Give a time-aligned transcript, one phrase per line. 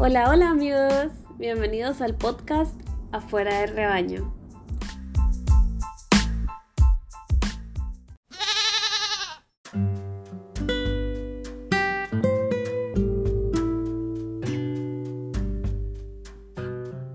[0.00, 2.72] Hola, hola amigos, bienvenidos al podcast
[3.10, 4.32] Afuera del Rebaño.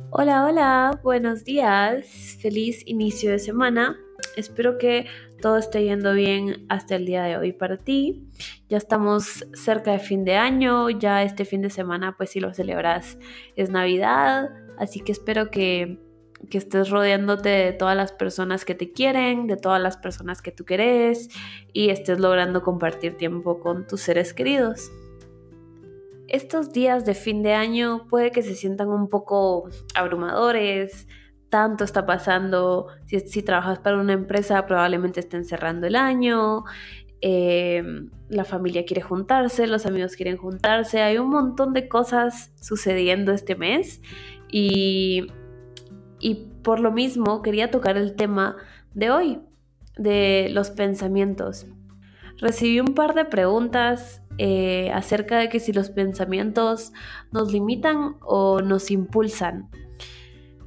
[0.09, 3.97] Hola, hola, buenos días, feliz inicio de semana.
[4.35, 5.05] Espero que
[5.41, 8.27] todo esté yendo bien hasta el día de hoy para ti.
[8.73, 12.55] Ya estamos cerca de fin de año, ya este fin de semana pues si lo
[12.55, 13.19] celebras
[13.55, 14.49] es Navidad,
[14.79, 15.99] así que espero que,
[16.49, 20.51] que estés rodeándote de todas las personas que te quieren, de todas las personas que
[20.51, 21.29] tú querés
[21.71, 24.91] y estés logrando compartir tiempo con tus seres queridos.
[26.27, 31.05] Estos días de fin de año puede que se sientan un poco abrumadores,
[31.53, 32.87] tanto está pasando.
[33.05, 36.63] Si, trabajas para una empresa, probablemente estén cerrando el año.
[37.25, 41.01] Em, la familia quiere juntarse, los amigos quieren juntarse.
[41.01, 44.01] Hay un montón de cosas sucediendo este mes.
[44.51, 45.27] Y,
[46.19, 48.57] y por lo mismo quería tocar el tema
[48.93, 49.39] de hoy,
[49.97, 51.65] de los pensamientos.
[52.39, 56.91] Recibí un par de preguntas eh, acerca de que si los pensamientos
[57.31, 59.69] nos limitan o nos impulsan.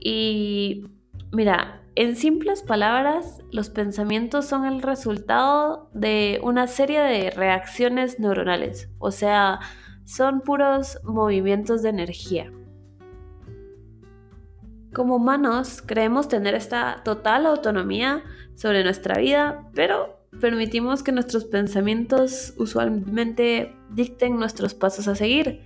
[0.01, 0.87] Y
[1.33, 8.91] mira, en simples palabras, los pensamientos son el resultado de una serie de reacciones neuronales,
[8.99, 9.61] o sea,
[10.05, 12.53] son puros movimientos de energía.
[14.93, 18.23] Como humanos creemos tener esta total autonomía
[18.55, 25.63] sobre nuestra vida, pero permitimos que nuestros pensamientos usualmente dicten nuestros pasos a seguir.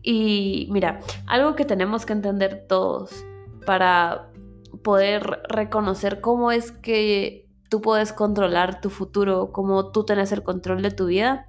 [0.00, 3.24] Y mira, algo que tenemos que entender todos
[3.66, 4.30] para
[4.82, 10.82] poder reconocer cómo es que tú puedes controlar tu futuro, cómo tú tienes el control
[10.82, 11.48] de tu vida,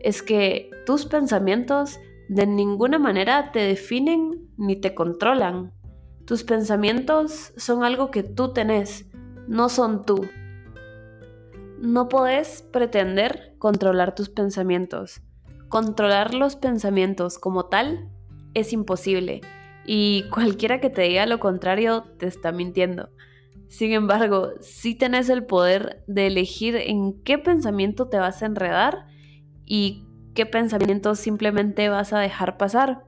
[0.00, 5.72] es que tus pensamientos de ninguna manera te definen ni te controlan.
[6.24, 9.06] Tus pensamientos son algo que tú tenés,
[9.48, 10.26] no son tú.
[11.80, 15.20] No podés pretender controlar tus pensamientos.
[15.68, 18.08] Controlar los pensamientos como tal
[18.54, 19.40] es imposible
[19.86, 23.10] y cualquiera que te diga lo contrario te está mintiendo.
[23.68, 29.06] Sin embargo, sí tenés el poder de elegir en qué pensamiento te vas a enredar
[29.64, 30.04] y
[30.34, 33.04] qué pensamiento simplemente vas a dejar pasar.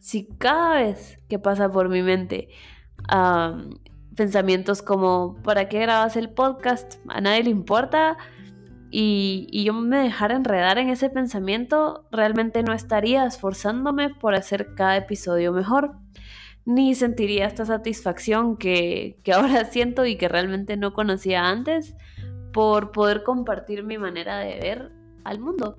[0.00, 2.48] Si cada vez que pasa por mi mente
[4.16, 6.94] pensamientos como ¿para qué grabas el podcast?
[7.08, 8.16] A nadie le importa
[8.90, 14.96] y, yo me dejara enredar en ese pensamiento, realmente no estaría esforzándome por hacer cada
[14.96, 15.92] episodio mejor,
[16.64, 21.94] ni sentiría esta satisfacción que, que ahora siento y que realmente no conocía antes
[22.52, 24.92] por poder compartir mi manera de ver
[25.24, 25.78] al mundo.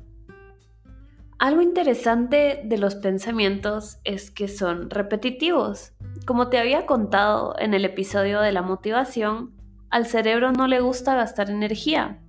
[1.38, 5.94] Algo interesante de los pensamientos es que son repetitivos.
[6.28, 9.52] Como te había contado en el episodio de la motivación,
[9.90, 12.20] al cerebro no le gusta gastar energía.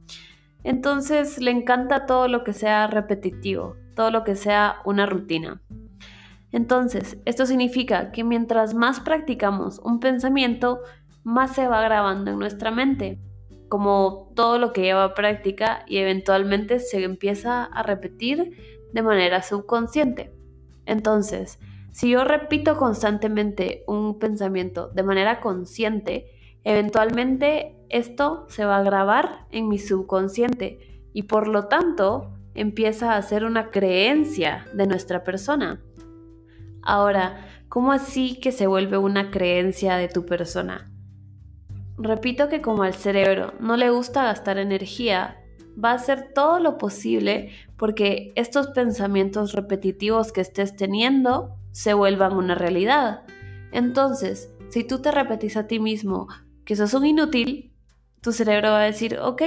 [0.64, 5.60] Entonces le encanta todo lo que sea repetitivo, todo lo que sea una rutina.
[6.52, 10.80] Entonces, esto significa que mientras más practicamos un pensamiento,
[11.24, 13.18] más se va grabando en nuestra mente,
[13.68, 18.54] como todo lo que lleva práctica y eventualmente se empieza a repetir
[18.92, 20.30] de manera subconsciente.
[20.84, 21.58] Entonces,
[21.90, 26.26] si yo repito constantemente un pensamiento de manera consciente,
[26.64, 33.22] eventualmente esto se va a grabar en mi subconsciente y por lo tanto empieza a
[33.22, 35.80] ser una creencia de nuestra persona.
[36.82, 40.90] Ahora, ¿cómo así que se vuelve una creencia de tu persona?
[41.98, 45.38] Repito que como al cerebro no le gusta gastar energía,
[45.82, 52.34] va a hacer todo lo posible porque estos pensamientos repetitivos que estés teniendo se vuelvan
[52.34, 53.22] una realidad.
[53.70, 56.28] Entonces, si tú te repetís a ti mismo
[56.64, 57.71] que sos un inútil,
[58.22, 59.42] tu cerebro va a decir, ok,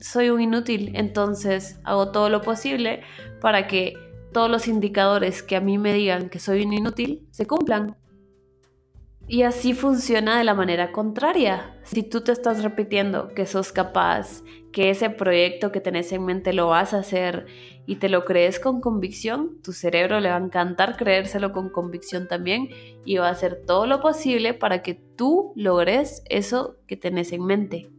[0.00, 3.02] soy un inútil, entonces hago todo lo posible
[3.40, 3.94] para que
[4.32, 7.96] todos los indicadores que a mí me digan que soy un inútil se cumplan.
[9.28, 11.74] Y así funciona de la manera contraria.
[11.82, 14.42] Si tú te estás repitiendo que sos capaz,
[14.72, 17.46] que ese proyecto que tenés en mente lo vas a hacer
[17.86, 22.28] y te lo crees con convicción, tu cerebro le va a encantar creérselo con convicción
[22.28, 22.68] también
[23.04, 27.44] y va a hacer todo lo posible para que tú logres eso que tenés en
[27.44, 27.95] mente.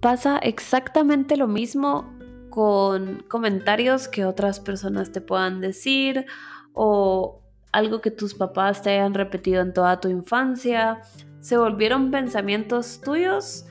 [0.00, 2.18] Pasa exactamente lo mismo
[2.48, 6.26] con comentarios que otras personas te puedan decir
[6.72, 7.42] o
[7.72, 11.00] algo que tus papás te hayan repetido en toda tu infancia.
[11.40, 13.66] Se volvieron pensamientos tuyos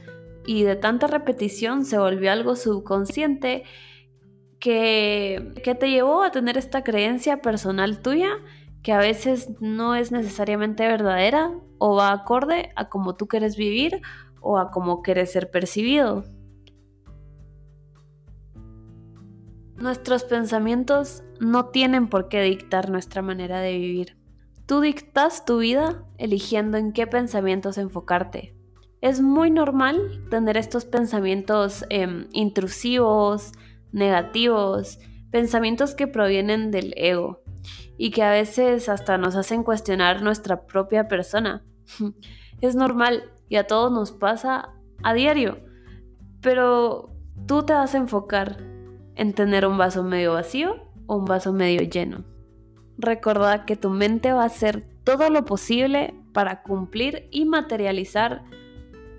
[0.45, 3.63] y de tanta repetición se volvió algo subconsciente
[4.59, 8.29] que, que te llevó a tener esta creencia personal tuya
[8.83, 14.01] que a veces no es necesariamente verdadera o va acorde a cómo tú quieres vivir
[14.41, 16.24] o a cómo quieres ser percibido.
[19.77, 24.18] Nuestros pensamientos no tienen por qué dictar nuestra manera de vivir.
[24.65, 28.56] Tú dictas tu vida eligiendo en qué pensamientos enfocarte.
[29.01, 33.53] Es muy normal tener estos pensamientos em, intrusivos,
[33.94, 35.00] negativos,
[35.31, 37.42] pensamientos que provienen del ego
[37.97, 41.63] y que a veces hasta nos hacen cuestionar nuestra propia persona.
[42.62, 44.69] Es normal y a todos nos pasa
[45.03, 45.59] a diario,
[46.41, 47.09] pero
[47.45, 48.57] tú te vas a enfocar
[49.15, 50.75] en tener un vaso medio vacío
[51.07, 52.23] o un vaso medio lleno.
[52.97, 58.43] Recordad que tu mente va a hacer todo lo posible para cumplir y materializar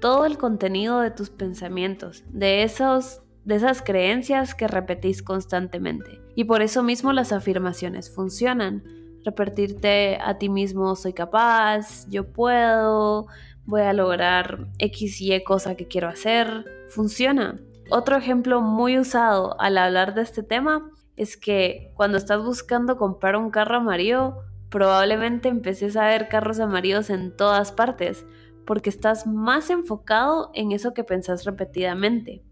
[0.01, 6.21] todo el contenido de tus pensamientos, de esos de esas creencias que repetís constantemente.
[6.35, 8.85] Y por eso mismo las afirmaciones funcionan.
[9.25, 13.27] Repetirte a ti mismo soy capaz, yo puedo,
[13.65, 17.61] voy a lograr X y cosa que quiero hacer, funciona.
[17.91, 23.37] Otro ejemplo muy usado al hablar de este tema es que cuando estás buscando comprar
[23.37, 24.37] un carro amarillo,
[24.71, 28.25] probablemente empeces a ver carros amarillos en todas partes,
[28.65, 32.43] porque estás más enfocado en eso que pensás repetidamente.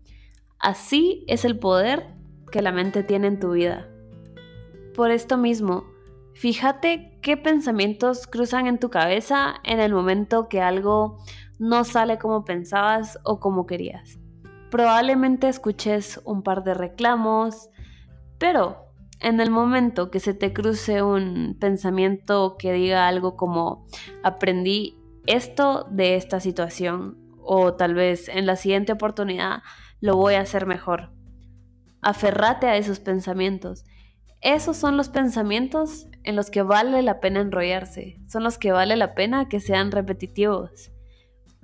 [0.59, 2.15] Así es el poder
[2.51, 3.89] que la mente tiene en tu vida.
[4.95, 5.85] Por esto mismo,
[6.35, 11.19] fíjate qué pensamientos cruzan en tu cabeza en el momento que algo
[11.59, 14.19] no sale como pensabas o como querías.
[14.71, 17.69] Probablemente escuches un par de reclamos,
[18.39, 18.79] pero
[19.21, 23.87] en el momento que se te cruce un pensamiento que diga algo como
[24.23, 24.97] aprendí
[25.27, 29.63] esto de esta situación o tal vez en la siguiente oportunidad
[30.01, 31.11] lo voy a hacer mejor.
[32.01, 33.85] Aferrate a esos pensamientos.
[34.41, 38.97] Esos son los pensamientos en los que vale la pena enrollarse, son los que vale
[38.97, 40.93] la pena que sean repetitivos.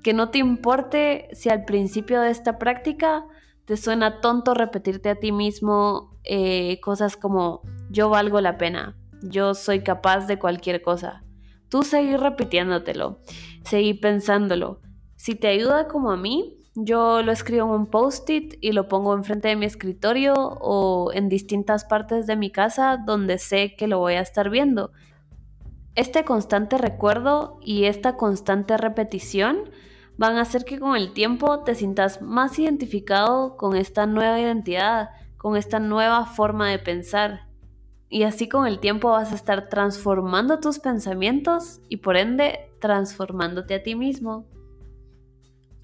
[0.02, 3.24] Que no te importe si al principio de esta práctica
[3.64, 9.54] te suena tonto repetirte a ti mismo eh, cosas como yo valgo la pena, yo
[9.54, 11.24] soy capaz de cualquier cosa.
[11.68, 13.20] Tú seguir repitiéndotelo,
[13.64, 14.80] seguir pensándolo.
[15.16, 19.14] Si te ayuda como a mí, yo lo escribo en un post-it y lo pongo
[19.14, 23.98] enfrente de mi escritorio o en distintas partes de mi casa donde sé que lo
[23.98, 24.90] voy a estar viendo.
[25.94, 29.70] Este constante recuerdo y esta constante repetición
[30.16, 35.10] van a hacer que con el tiempo te sientas más identificado con esta nueva identidad,
[35.36, 37.46] con esta nueva forma de pensar.
[38.08, 43.74] Y así con el tiempo vas a estar transformando tus pensamientos y por ende transformándote
[43.74, 44.46] a ti mismo.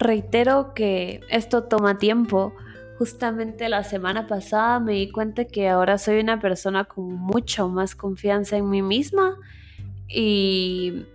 [0.01, 2.55] Reitero que esto toma tiempo.
[2.97, 7.95] Justamente la semana pasada me di cuenta que ahora soy una persona con mucho más
[7.95, 9.37] confianza en mí misma
[10.07, 11.05] y,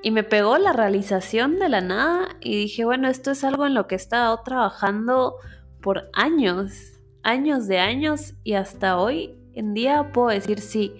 [0.00, 3.74] y me pegó la realización de la nada y dije, bueno, esto es algo en
[3.74, 5.34] lo que he estado trabajando
[5.80, 10.94] por años, años de años y hasta hoy en día puedo decir sí,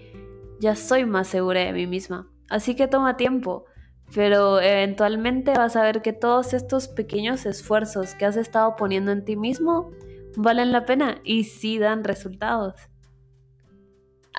[0.59, 2.29] ya soy más segura de mí misma.
[2.49, 3.67] Así que toma tiempo
[4.15, 9.25] pero eventualmente vas a ver que todos estos pequeños esfuerzos que has estado poniendo en
[9.25, 9.91] ti mismo
[10.37, 12.75] valen la pena y sí dan resultados.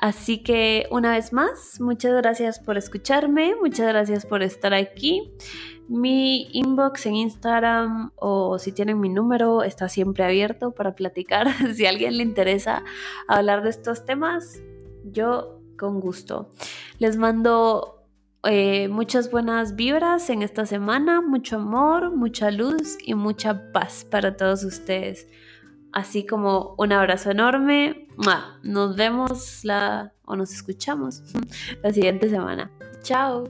[0.00, 5.32] Así que una vez más, muchas gracias por escucharme, muchas gracias por estar aquí.
[5.88, 11.48] Mi inbox en Instagram o si tienen mi número está siempre abierto para platicar.
[11.74, 12.84] si a alguien le interesa
[13.26, 14.60] hablar de estos temas,
[15.02, 16.48] yo con gusto.
[16.98, 17.97] Les mando
[18.44, 24.36] eh, muchas buenas vibras en esta semana, mucho amor, mucha luz y mucha paz para
[24.36, 25.26] todos ustedes.
[25.92, 28.08] Así como un abrazo enorme.
[28.62, 31.22] Nos vemos la o nos escuchamos
[31.82, 32.70] la siguiente semana.
[33.02, 33.44] Chao.